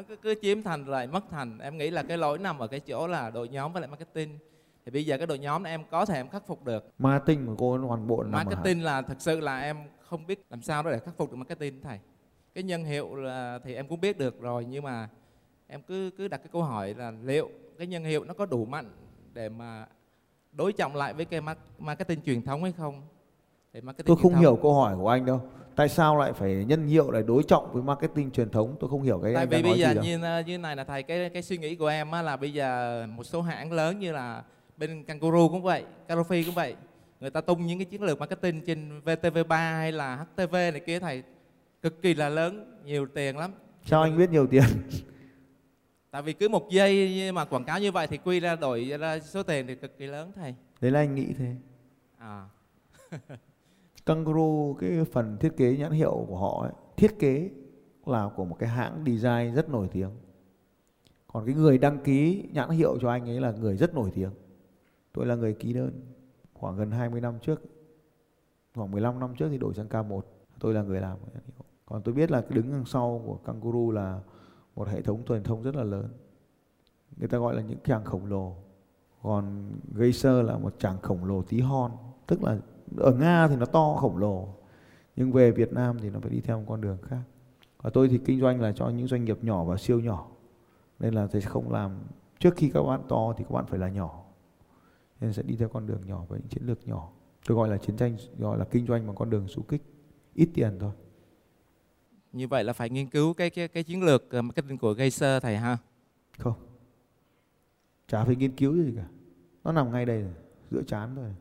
Cứ, 0.08 0.16
cứ 0.22 0.36
chiếm 0.42 0.64
thành 0.64 0.86
lại 0.86 1.08
mất 1.08 1.24
thành. 1.30 1.60
Em 1.60 1.78
nghĩ 1.78 1.90
là 1.90 2.04
cái 2.04 2.18
lỗi 2.18 2.38
nằm 2.38 2.60
ở 2.60 2.68
cái 2.68 2.80
chỗ 2.80 3.08
là 3.08 3.30
đội 3.30 3.50
nhóm 3.50 3.74
với 3.74 3.82
lại 3.82 3.90
marketing. 3.90 4.38
Thì 4.86 4.92
bây 4.92 5.06
giờ 5.06 5.18
cái 5.18 5.28
đội 5.28 5.40
nhóm 5.40 5.64
này 5.64 5.72
em 5.72 5.84
có 5.92 6.06
thể 6.06 6.16
em 6.16 6.30
khắc 6.30 6.48
phục 6.48 6.66
được. 6.66 6.90
Marketing 7.00 7.46
của 7.46 7.56
cô 7.58 7.78
hoàn 7.78 8.08
bộ 8.08 8.24
nằm 8.24 8.32
marketing 8.32 8.84
là 8.84 9.02
thực 9.02 9.22
sự 9.22 9.40
là 9.40 9.60
em 9.60 9.78
không 10.00 10.28
biết 10.28 10.46
làm 10.50 10.62
sao 10.62 10.84
để 10.84 11.00
khắc 11.00 11.18
phục 11.18 11.32
được 11.32 11.38
marketing 11.38 11.82
thầy. 11.82 12.00
Cái 12.54 12.64
nhân 12.64 12.84
hiệu 12.84 13.16
là 13.16 13.60
thì 13.64 13.76
em 13.76 13.88
cũng 13.88 14.02
biết 14.02 14.18
được 14.18 14.42
rồi 14.42 14.66
nhưng 14.66 14.84
mà 14.84 15.10
em 15.68 15.82
cứ 15.82 16.12
cứ 16.18 16.28
đặt 16.28 16.38
cái 16.38 16.50
câu 16.52 16.64
hỏi 16.64 16.94
là 16.94 17.12
liệu 17.24 17.50
cái 17.78 17.88
nhân 17.88 18.04
hiệu 18.04 18.24
nó 18.24 18.34
có 18.34 18.46
đủ 18.46 18.66
mạnh 18.66 18.92
để 19.34 19.50
mà 19.50 19.86
đối 20.52 20.74
trọng 20.74 20.96
lại 20.96 21.14
với 21.14 21.26
cái 21.26 21.42
marketing 21.80 22.22
truyền 22.22 22.42
thống 22.42 22.64
hay 22.64 22.72
không 22.72 23.02
tôi 24.06 24.18
không 24.22 24.36
hiểu 24.36 24.60
câu 24.62 24.74
hỏi 24.74 24.96
của 24.96 25.10
anh 25.10 25.26
đâu. 25.26 25.42
Tại 25.76 25.90
sao 25.90 26.18
lại 26.18 26.34
phải 26.34 26.66
nhân 26.68 26.88
hiệu 26.88 27.12
lại 27.12 27.24
đối 27.28 27.44
trọng 27.44 27.74
với 27.74 27.84
marketing 27.84 28.32
truyền 28.32 28.50
thống? 28.50 28.76
Tôi 28.80 28.90
không 28.90 29.02
hiểu 29.02 29.20
cái 29.24 29.34
tại 29.36 29.46
vì 29.46 29.64
bây 29.64 29.80
giờ 29.80 29.94
như 30.04 30.20
như 30.46 30.58
này 30.58 30.76
là 30.76 30.84
thầy 30.84 31.04
cái 31.04 31.30
cái 31.30 31.44
suy 31.44 31.58
nghĩ 31.58 31.76
của 31.76 31.88
em 31.88 32.12
á, 32.12 32.22
là 32.22 32.38
bây 32.38 32.54
giờ 32.54 33.06
một 33.16 33.24
số 33.24 33.42
hãng 33.42 33.72
lớn 33.72 34.00
như 34.00 34.12
là 34.12 34.44
bên 34.78 35.04
Kangaroo 35.04 35.48
cũng 35.48 35.64
vậy 35.64 35.84
Carofi 36.08 36.46
cũng 36.46 36.56
vậy 36.56 36.76
người 37.20 37.30
ta 37.30 37.42
tung 37.42 37.66
những 37.66 37.80
cái 37.80 37.86
chiến 37.86 38.04
lược 38.04 38.20
marketing 38.20 38.62
trên 38.66 39.02
VTV3 39.06 39.78
hay 39.78 39.92
là 39.92 40.16
HTV 40.16 40.54
này 40.54 40.80
kia 40.80 41.00
thầy 41.00 41.24
cực 41.82 42.02
kỳ 42.02 42.14
là 42.14 42.30
lớn 42.30 42.82
nhiều 42.86 43.08
tiền 43.14 43.38
lắm. 43.38 43.52
Sao 43.86 44.02
anh 44.02 44.18
biết 44.18 44.30
nhiều 44.30 44.48
tiền? 44.48 44.64
Tại 46.12 46.22
vì 46.22 46.34
cứ 46.34 46.50
một 46.50 46.70
giây 46.70 47.32
mà 47.32 47.46
quảng 47.46 47.64
cáo 47.64 47.80
như 47.80 47.92
vậy 47.92 48.08
thì 48.08 48.18
quy 48.18 48.40
ra 48.40 48.56
đổi 48.56 48.84
ra 49.00 49.20
số 49.20 49.44
tiền 49.44 49.68
thì 49.68 49.76
cực 49.76 49.98
kỳ 49.98 50.06
lớn 50.06 50.32
thầy. 50.36 50.56
Đấy 50.82 50.92
là 50.92 51.00
anh 51.00 51.16
nghĩ 51.16 51.28
thế. 51.38 51.56
À 52.18 52.46
Kangaroo 54.06 54.74
cái 54.80 55.06
phần 55.12 55.38
thiết 55.38 55.58
kế 55.58 55.78
nhãn 55.78 55.92
hiệu 55.92 56.26
của 56.28 56.38
họ 56.38 56.62
ấy, 56.62 56.72
thiết 56.98 57.20
kế 57.20 57.52
là 58.06 58.30
của 58.36 58.46
một 58.46 58.56
cái 58.60 58.70
hãng 58.70 59.04
design 59.06 59.56
rất 59.56 59.70
nổi 59.70 59.88
tiếng. 59.92 60.10
Còn 61.28 61.46
cái 61.46 61.56
người 61.56 61.78
đăng 61.78 62.04
ký 62.04 62.50
nhãn 62.54 62.70
hiệu 62.70 62.98
cho 63.02 63.10
anh 63.10 63.30
ấy 63.30 63.42
là 63.42 63.52
người 63.52 63.78
rất 63.78 63.94
nổi 63.94 64.12
tiếng. 64.14 64.32
Tôi 65.14 65.26
là 65.26 65.36
người 65.36 65.54
ký 65.54 65.74
đơn 65.74 66.02
khoảng 66.54 66.76
gần 66.76 66.92
20 66.92 67.22
năm 67.22 67.40
trước 67.42 67.62
khoảng 68.76 68.92
15 68.92 69.20
năm 69.20 69.36
trước 69.36 69.48
thì 69.50 69.58
đổi 69.58 69.74
sang 69.74 69.88
K1 69.88 70.22
tôi 70.60 70.74
là 70.74 70.82
người 70.82 71.02
làm 71.02 71.18
còn 71.86 72.02
tôi 72.02 72.14
biết 72.14 72.32
là 72.32 72.44
đứng 72.50 72.72
đằng 72.72 72.86
sau 72.86 73.22
của 73.26 73.36
Kangaroo 73.36 73.92
là 73.92 74.20
một 74.76 74.88
hệ 74.88 75.02
thống 75.02 75.24
truyền 75.28 75.44
thông 75.44 75.64
rất 75.64 75.76
là 75.76 75.84
lớn. 75.84 76.10
Người 77.18 77.28
ta 77.28 77.38
gọi 77.38 77.56
là 77.56 77.62
những 77.62 77.80
chàng 77.84 78.04
khổng 78.06 78.26
lồ. 78.26 78.56
Còn 79.22 79.72
Geyser 79.96 80.46
là 80.46 80.58
một 80.58 80.76
chàng 80.80 81.02
khổng 81.02 81.26
lồ 81.26 81.42
tí 81.42 81.60
hon 81.60 81.92
tức 82.28 82.44
là 82.44 82.60
ở 82.98 83.14
Nga 83.14 83.48
thì 83.48 83.56
nó 83.56 83.66
to 83.66 83.96
khổng 83.96 84.18
lồ 84.18 84.48
nhưng 85.16 85.32
về 85.32 85.52
Việt 85.52 85.74
Nam 85.74 85.98
thì 86.02 86.10
nó 86.10 86.20
phải 86.20 86.32
đi 86.32 86.42
theo 86.42 86.60
một 86.60 86.66
con 86.68 86.82
đường 86.82 86.98
khác. 87.02 87.22
Và 87.82 87.90
tôi 87.90 88.08
thì 88.08 88.20
kinh 88.26 88.42
doanh 88.42 88.62
là 88.62 88.72
cho 88.72 88.90
những 88.90 89.08
doanh 89.08 89.26
nghiệp 89.26 89.38
nhỏ 89.42 89.64
và 89.64 89.78
siêu 89.78 90.00
nhỏ 90.00 90.28
nên 91.00 91.14
là 91.14 91.28
thầy 91.28 91.42
sẽ 91.42 91.50
không 91.50 91.72
làm. 91.72 92.00
Trước 92.40 92.56
khi 92.56 92.70
các 92.74 92.84
bạn 92.84 93.02
to 93.10 93.34
thì 93.38 93.44
các 93.44 93.52
bạn 93.52 93.66
phải 93.66 93.80
là 93.80 93.90
nhỏ 93.90 94.24
nên 95.22 95.34
sẽ 95.34 95.44
đi 95.44 95.56
theo 95.56 95.70
con 95.70 95.88
đường 95.88 96.06
nhỏ 96.06 96.26
với 96.28 96.40
những 96.40 96.50
chiến 96.50 96.64
lược 96.66 96.88
nhỏ. 96.88 97.10
Tôi 97.48 97.58
gọi 97.58 97.70
là 97.70 97.78
chiến 97.78 97.98
tranh 97.98 98.18
gọi 98.38 98.58
là 98.58 98.66
kinh 98.66 98.88
doanh 98.88 99.08
bằng 99.08 99.16
con 99.16 99.30
đường 99.30 99.48
xú 99.48 99.62
kích 99.62 99.82
ít 100.34 100.50
tiền 100.54 100.78
thôi. 100.80 100.92
Như 102.32 102.48
vậy 102.48 102.64
là 102.64 102.74
phải 102.74 102.90
nghiên 102.90 103.08
cứu 103.08 103.34
cái 103.34 103.50
cái 103.50 103.68
cái 103.68 103.84
chiến 103.84 104.04
lược 104.04 104.32
ờ, 104.32 104.42
marketing 104.42 104.78
của 104.78 104.94
Geyser 104.94 105.44
thầy 105.44 105.58
ha? 105.58 105.78
Không. 106.38 106.54
Chả 108.08 108.24
phải 108.24 108.36
nghiên 108.36 108.56
cứu 108.56 108.76
gì 108.76 108.94
cả. 108.96 109.06
Nó 109.64 109.72
nằm 109.72 109.92
ngay 109.92 110.06
đây 110.06 110.22
rồi, 110.22 110.34
giữa 110.72 110.84
chán 110.88 111.16
thôi 111.16 111.36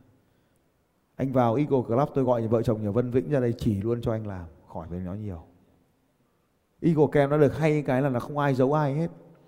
anh 1.15 1.33
vào 1.33 1.55
Eagle 1.55 1.81
Club, 1.87 2.09
tôi 2.15 2.23
gọi 2.23 2.47
vợ 2.47 2.61
chồng 2.61 2.83
nhà 2.83 2.91
Vân 2.91 3.11
Vĩnh 3.11 3.29
ra 3.29 3.39
đây 3.39 3.53
chỉ 3.57 3.81
luôn 3.81 4.01
cho 4.01 4.11
anh 4.11 4.27
làm, 4.27 4.45
khỏi 4.73 4.87
phải 4.89 4.99
nói 4.99 5.17
nhiều. 5.17 5.41
Eagle 6.81 7.07
Camp 7.11 7.31
nó 7.31 7.37
được 7.37 7.57
hay 7.57 7.81
cái 7.81 8.01
là 8.01 8.09
nó 8.09 8.19
không 8.19 8.37
ai 8.37 8.53
giấu 8.53 8.73
ai 8.73 8.93
hết. 8.93 9.07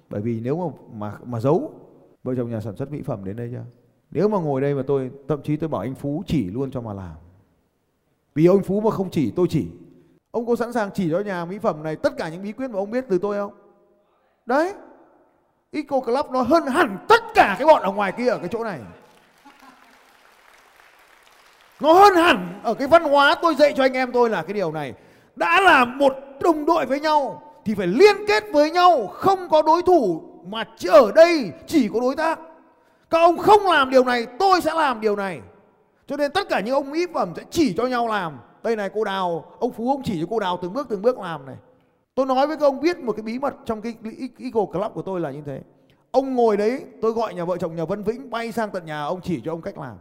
Bởi 0.10 0.22
vì 0.22 0.42
nếu 0.42 0.58
mà 0.58 0.78
mà 0.94 1.18
mà 1.24 1.40
giấu, 1.40 1.74
vợ 2.24 2.36
chồng 2.36 2.50
nhà 2.50 2.62
sản 2.62 2.76
xuất 2.76 2.92
mỹ 2.92 3.02
phẩm 3.02 3.26
đến 3.26 3.36
đây 3.36 3.50
chưa? 3.52 3.64
Nếu 4.12 4.28
mà 4.28 4.38
ngồi 4.40 4.62
đây 4.62 4.76
mà 4.76 4.84
tôi, 4.88 5.12
thậm 5.28 5.42
chí 5.44 5.58
tôi 5.58 5.70
bảo 5.70 5.82
anh 5.82 5.96
Phú 5.96 6.24
chỉ 6.28 6.50
luôn 6.50 6.72
cho 6.72 6.82
mà 6.82 6.94
làm. 6.94 7.16
Vì 8.36 8.46
ông 8.46 8.64
Phú 8.64 8.82
mà 8.82 8.92
không 8.92 9.10
chỉ, 9.10 9.32
tôi 9.36 9.48
chỉ. 9.50 9.68
Ông 10.32 10.46
có 10.46 10.56
sẵn 10.56 10.74
sàng 10.74 10.90
chỉ 10.94 11.10
cho 11.12 11.20
nhà 11.20 11.46
mỹ 11.46 11.60
phẩm 11.60 11.84
này 11.84 11.96
tất 11.96 12.14
cả 12.18 12.30
những 12.30 12.44
bí 12.44 12.52
quyết 12.52 12.68
mà 12.68 12.80
ông 12.80 12.92
biết 12.92 13.06
từ 13.10 13.18
tôi 13.18 13.38
không? 13.38 13.54
Đấy. 14.46 14.74
Eco 15.72 16.00
Club 16.00 16.26
nó 16.32 16.42
hơn 16.42 16.64
hẳn 16.68 17.06
tất 17.10 17.22
cả 17.36 17.56
cái 17.60 17.68
bọn 17.68 17.82
ở 17.82 17.92
ngoài 17.92 18.12
kia 18.18 18.28
ở 18.28 18.38
cái 18.38 18.48
chỗ 18.52 18.64
này 18.64 18.80
nó 21.80 21.94
hơn 21.94 22.16
hẳn 22.16 22.60
ở 22.64 22.74
cái 22.74 22.88
văn 22.88 23.04
hóa 23.04 23.36
tôi 23.42 23.56
dạy 23.56 23.74
cho 23.78 23.84
anh 23.84 23.94
em 23.94 24.12
tôi 24.12 24.30
là 24.30 24.44
cái 24.44 24.54
điều 24.54 24.72
này. 24.72 24.94
Đã 25.36 25.62
là 25.62 25.86
một 25.86 26.14
đồng 26.40 26.66
đội 26.66 26.86
với 26.86 27.00
nhau 27.00 27.42
thì 27.66 27.76
phải 27.76 27.88
liên 27.88 28.16
kết 28.28 28.44
với 28.54 28.72
nhau, 28.72 29.08
không 29.08 29.50
có 29.50 29.62
đối 29.62 29.82
thủ 29.82 30.22
mà 30.48 30.64
chỉ 30.78 30.88
ở 30.88 31.12
đây 31.16 31.52
chỉ 31.68 31.90
có 31.94 32.00
đối 32.00 32.16
tác. 32.16 32.40
Các 33.10 33.18
ông 33.18 33.38
không 33.38 33.66
làm 33.66 33.90
điều 33.90 34.04
này, 34.04 34.26
tôi 34.40 34.62
sẽ 34.62 34.74
làm 34.74 35.02
điều 35.02 35.16
này. 35.16 35.42
Cho 36.08 36.18
nên 36.18 36.32
tất 36.32 36.50
cả 36.50 36.60
những 36.60 36.74
ông 36.74 36.92
mỹ 36.92 37.06
phẩm 37.14 37.34
sẽ 37.36 37.44
chỉ 37.50 37.74
cho 37.78 37.86
nhau 37.86 38.08
làm. 38.08 38.38
Đây 38.64 38.76
này, 38.76 38.90
cô 38.94 39.04
đào, 39.04 39.46
ông 39.60 39.72
phú 39.72 39.92
ông 39.92 40.04
chỉ 40.04 40.22
cho 40.22 40.28
cô 40.30 40.40
đào 40.40 40.60
từng 40.62 40.74
bước 40.74 40.88
từng 40.90 41.02
bước 41.02 41.20
làm 41.20 41.46
này. 41.46 41.56
Tôi 42.16 42.26
nói 42.26 42.48
với 42.48 42.58
các 42.58 42.66
ông 42.66 42.82
biết 42.82 42.98
một 42.98 43.12
cái 43.12 43.24
bí 43.24 43.40
mật 43.40 43.54
trong 43.66 43.82
cái 43.82 43.96
Eagle 44.40 44.66
Club 44.72 44.94
của 44.94 45.02
tôi 45.02 45.20
là 45.20 45.32
như 45.32 45.42
thế. 45.46 45.62
Ông 46.12 46.36
ngồi 46.36 46.58
đấy, 46.58 46.84
tôi 47.02 47.12
gọi 47.12 47.34
nhà 47.34 47.46
vợ 47.46 47.58
chồng 47.58 47.76
nhà 47.76 47.86
Vân 47.86 48.04
Vĩnh 48.04 48.30
bay 48.30 48.52
sang 48.52 48.70
tận 48.70 48.86
nhà, 48.86 49.02
ông 49.02 49.22
chỉ 49.22 49.42
cho 49.46 49.54
ông 49.54 49.62
cách 49.62 49.78
làm 49.78 49.96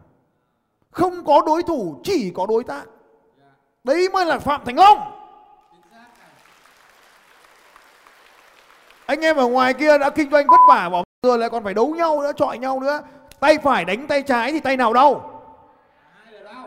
không 0.94 1.24
có 1.24 1.42
đối 1.46 1.62
thủ, 1.62 2.00
chỉ 2.04 2.32
có 2.34 2.46
đối 2.46 2.64
tác. 2.64 2.84
Đấy 3.84 4.08
mới 4.12 4.24
là 4.24 4.38
phạm 4.38 4.64
thành 4.64 4.78
long. 4.78 4.98
Anh 9.06 9.20
em 9.20 9.36
ở 9.36 9.46
ngoài 9.46 9.74
kia 9.74 9.98
đã 9.98 10.10
kinh 10.10 10.30
doanh 10.30 10.46
vất 10.46 10.60
vả 10.68 10.88
bỏ 10.88 11.04
giờ 11.22 11.36
lại 11.36 11.50
còn 11.50 11.64
phải 11.64 11.74
đấu 11.74 11.86
nhau 11.86 12.22
nữa, 12.22 12.32
chọi 12.36 12.58
nhau 12.58 12.80
nữa. 12.80 13.00
Tay 13.40 13.58
phải 13.58 13.84
đánh 13.84 14.06
tay 14.06 14.22
trái 14.22 14.52
thì 14.52 14.60
tay 14.60 14.76
nào 14.76 14.92
đau? 14.92 15.30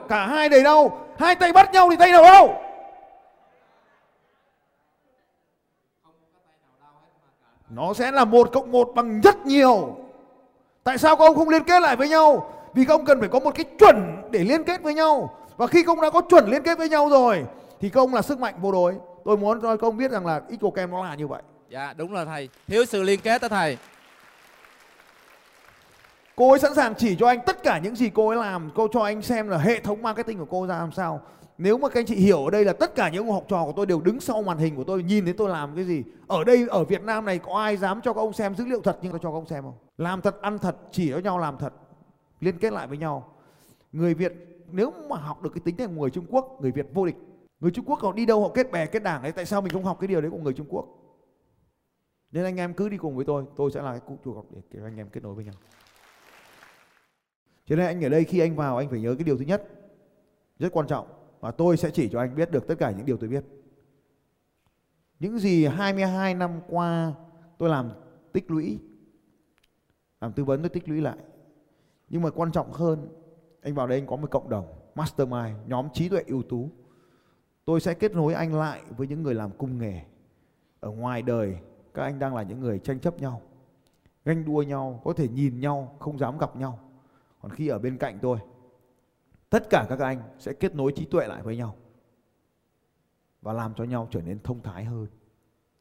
Cả 0.09 0.27
hai 0.27 0.49
đầy 0.49 0.63
đau. 0.63 1.07
Hai 1.19 1.35
tay 1.35 1.53
bắt 1.53 1.73
nhau 1.73 1.87
thì 1.89 1.95
tay 1.95 2.11
nào 2.11 2.23
đau? 2.23 2.63
Nó 7.69 7.93
sẽ 7.93 8.11
là 8.11 8.25
một 8.25 8.49
cộng 8.53 8.71
một 8.71 8.91
bằng 8.95 9.21
rất 9.21 9.45
nhiều. 9.45 9.95
Tại 10.83 10.97
sao 10.97 11.15
các 11.15 11.25
ông 11.25 11.35
không 11.35 11.49
liên 11.49 11.63
kết 11.63 11.81
lại 11.81 11.95
với 11.95 12.09
nhau? 12.09 12.53
Vì 12.77 12.85
các 12.85 12.93
ông 12.93 13.05
cần 13.05 13.19
phải 13.19 13.29
có 13.29 13.39
một 13.39 13.51
cái 13.55 13.65
chuẩn 13.79 14.21
để 14.31 14.43
liên 14.43 14.63
kết 14.63 14.83
với 14.83 14.93
nhau. 14.93 15.37
Và 15.57 15.67
khi 15.67 15.83
các 15.83 15.91
ông 15.91 16.01
đã 16.01 16.09
có 16.09 16.21
chuẩn 16.21 16.49
liên 16.51 16.63
kết 16.63 16.77
với 16.77 16.89
nhau 16.89 17.09
rồi 17.09 17.45
thì 17.79 17.89
các 17.89 18.01
ông 18.01 18.13
là 18.13 18.21
sức 18.21 18.39
mạnh 18.39 18.55
vô 18.61 18.71
đối. 18.71 18.95
Tôi 19.25 19.37
muốn 19.37 19.61
cho 19.61 19.77
các 19.77 19.87
ông 19.87 19.97
biết 19.97 20.11
rằng 20.11 20.25
là 20.25 20.41
Ecokem 20.49 20.91
nó 20.91 21.03
là 21.03 21.15
như 21.15 21.27
vậy. 21.27 21.41
Dạ 21.69 21.93
đúng 21.97 22.13
là 22.13 22.25
thầy. 22.25 22.49
Thiếu 22.67 22.85
sự 22.85 23.03
liên 23.03 23.19
kết 23.19 23.41
đó 23.41 23.47
thầy. 23.47 23.77
Cô 26.35 26.49
ấy 26.49 26.59
sẵn 26.59 26.75
sàng 26.75 26.95
chỉ 26.95 27.15
cho 27.15 27.27
anh 27.27 27.39
tất 27.45 27.63
cả 27.63 27.79
những 27.83 27.95
gì 27.95 28.09
cô 28.13 28.27
ấy 28.27 28.37
làm 28.37 28.69
cô 28.75 28.87
cho 28.93 29.01
anh 29.01 29.21
xem 29.21 29.49
là 29.49 29.57
hệ 29.57 29.79
thống 29.79 30.01
marketing 30.01 30.39
của 30.39 30.47
cô 30.49 30.67
ra 30.67 30.77
làm 30.77 30.91
sao. 30.91 31.21
Nếu 31.57 31.77
mà 31.77 31.89
các 31.89 31.99
anh 31.99 32.05
chị 32.05 32.15
hiểu 32.15 32.45
ở 32.45 32.51
đây 32.51 32.65
là 32.65 32.73
tất 32.73 32.95
cả 32.95 33.09
những 33.09 33.31
học 33.31 33.43
trò 33.47 33.63
của 33.65 33.73
tôi 33.75 33.85
đều 33.85 34.01
đứng 34.01 34.19
sau 34.19 34.41
màn 34.41 34.57
hình 34.57 34.75
của 34.75 34.83
tôi 34.83 35.03
nhìn 35.03 35.25
thấy 35.25 35.33
tôi 35.33 35.49
làm 35.49 35.75
cái 35.75 35.83
gì. 35.83 36.03
Ở 36.27 36.43
đây 36.43 36.65
ở 36.69 36.83
Việt 36.83 37.03
Nam 37.03 37.25
này 37.25 37.39
có 37.39 37.53
ai 37.53 37.77
dám 37.77 38.01
cho 38.03 38.13
các 38.13 38.21
ông 38.21 38.33
xem 38.33 38.55
dữ 38.55 38.65
liệu 38.65 38.81
thật 38.81 38.97
nhưng 39.01 39.11
tôi 39.11 39.19
cho 39.23 39.29
các 39.29 39.35
ông 39.35 39.45
xem 39.45 39.63
không? 39.63 39.77
Làm 39.97 40.21
thật 40.21 40.41
ăn 40.41 40.59
thật 40.59 40.75
chỉ 40.91 41.11
cho 41.11 41.17
nhau 41.17 41.39
làm 41.39 41.57
thật 41.57 41.73
liên 42.41 42.57
kết 42.57 42.73
lại 42.73 42.87
với 42.87 42.97
nhau 42.97 43.33
người 43.91 44.13
Việt 44.13 44.33
nếu 44.71 44.93
mà 45.09 45.17
học 45.17 45.41
được 45.41 45.49
cái 45.53 45.61
tính 45.65 45.75
này 45.77 45.87
của 45.87 45.93
người 45.93 46.09
Trung 46.09 46.25
Quốc 46.29 46.57
người 46.61 46.71
Việt 46.71 46.87
vô 46.93 47.05
địch 47.05 47.15
người 47.59 47.71
Trung 47.71 47.85
Quốc 47.85 47.99
họ 47.99 48.11
đi 48.13 48.25
đâu 48.25 48.41
họ 48.41 48.51
kết 48.53 48.71
bè 48.71 48.85
kết 48.85 49.03
đảng 49.03 49.21
ấy 49.21 49.31
tại 49.31 49.45
sao 49.45 49.61
mình 49.61 49.73
không 49.73 49.83
học 49.83 49.97
cái 49.99 50.07
điều 50.07 50.21
đấy 50.21 50.31
của 50.31 50.37
người 50.37 50.53
Trung 50.53 50.67
Quốc 50.69 50.85
nên 52.31 52.43
anh 52.43 52.57
em 52.57 52.73
cứ 52.73 52.89
đi 52.89 52.97
cùng 52.97 53.15
với 53.15 53.25
tôi 53.25 53.45
tôi 53.55 53.71
sẽ 53.71 53.81
là 53.81 53.91
cái 53.91 54.01
cụ 54.07 54.17
chủ 54.23 54.33
học 54.33 54.45
để 54.71 54.79
anh 54.83 54.97
em 54.97 55.09
kết 55.09 55.23
nối 55.23 55.33
với 55.33 55.45
nhau 55.45 55.53
cho 57.65 57.75
nên 57.75 57.85
anh 57.85 58.03
ở 58.05 58.09
đây 58.09 58.23
khi 58.23 58.39
anh 58.39 58.55
vào 58.55 58.77
anh 58.77 58.89
phải 58.89 58.99
nhớ 58.99 59.15
cái 59.15 59.23
điều 59.23 59.37
thứ 59.37 59.45
nhất 59.45 59.67
rất 60.59 60.69
quan 60.71 60.87
trọng 60.87 61.07
và 61.39 61.51
tôi 61.51 61.77
sẽ 61.77 61.91
chỉ 61.91 62.09
cho 62.09 62.19
anh 62.19 62.35
biết 62.35 62.51
được 62.51 62.67
tất 62.67 62.75
cả 62.79 62.91
những 62.91 63.05
điều 63.05 63.17
tôi 63.17 63.29
biết. 63.29 63.43
Những 65.19 65.39
gì 65.39 65.65
22 65.65 66.33
năm 66.33 66.61
qua 66.67 67.13
tôi 67.57 67.69
làm 67.69 67.91
tích 68.33 68.51
lũy, 68.51 68.79
làm 70.21 70.33
tư 70.33 70.43
vấn 70.43 70.61
tôi 70.61 70.69
tích 70.69 70.89
lũy 70.89 71.01
lại. 71.01 71.17
Nhưng 72.09 72.21
mà 72.21 72.29
quan 72.29 72.51
trọng 72.51 72.71
hơn, 72.71 73.09
anh 73.61 73.75
vào 73.75 73.87
đây 73.87 73.99
anh 73.99 74.07
có 74.07 74.15
một 74.15 74.31
cộng 74.31 74.49
đồng, 74.49 74.65
mastermind, 74.95 75.57
nhóm 75.67 75.87
trí 75.93 76.09
tuệ 76.09 76.23
ưu 76.27 76.43
tú. 76.43 76.69
Tôi 77.65 77.81
sẽ 77.81 77.93
kết 77.93 78.11
nối 78.11 78.33
anh 78.33 78.53
lại 78.53 78.81
với 78.97 79.07
những 79.07 79.23
người 79.23 79.33
làm 79.33 79.51
cung 79.51 79.77
nghề. 79.77 80.01
Ở 80.79 80.89
ngoài 80.89 81.21
đời, 81.21 81.57
các 81.93 82.03
anh 82.03 82.19
đang 82.19 82.35
là 82.35 82.43
những 82.43 82.59
người 82.59 82.79
tranh 82.79 82.99
chấp 82.99 83.21
nhau, 83.21 83.41
ganh 84.25 84.45
đua 84.45 84.61
nhau, 84.61 85.01
có 85.03 85.13
thể 85.13 85.27
nhìn 85.27 85.59
nhau, 85.59 85.95
không 85.99 86.19
dám 86.19 86.37
gặp 86.37 86.55
nhau. 86.55 86.79
Còn 87.41 87.51
khi 87.51 87.67
ở 87.67 87.79
bên 87.79 87.97
cạnh 87.97 88.19
tôi, 88.21 88.39
tất 89.49 89.69
cả 89.69 89.85
các 89.89 89.99
anh 89.99 90.21
sẽ 90.39 90.53
kết 90.53 90.75
nối 90.75 90.93
trí 90.95 91.05
tuệ 91.05 91.27
lại 91.27 91.43
với 91.43 91.57
nhau 91.57 91.75
và 93.41 93.53
làm 93.53 93.73
cho 93.73 93.83
nhau 93.83 94.07
trở 94.11 94.21
nên 94.21 94.39
thông 94.43 94.61
thái 94.61 94.85
hơn 94.85 95.07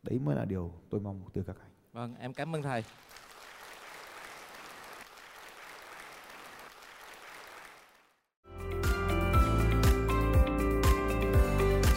đấy 0.02 0.18
mới 0.18 0.36
là 0.36 0.44
điều 0.44 0.72
tôi 0.90 1.00
mong 1.00 1.20
từ 1.32 1.42
các 1.42 1.56
anh 1.60 1.70
vâng 1.92 2.14
em 2.18 2.34
cảm 2.34 2.54
ơn 2.54 2.62
thầy 2.62 2.84